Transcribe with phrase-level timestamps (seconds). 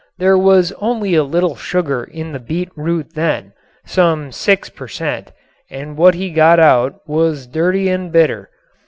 [0.17, 3.53] There was only a little sugar in the beet root then,
[3.85, 5.31] some six per cent.,
[5.69, 8.49] and what he got out was dirty and bitter.